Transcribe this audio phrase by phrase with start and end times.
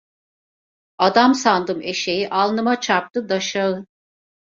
[0.97, 3.85] Adam sandım eşeği, alnıma çarptı daşşağı!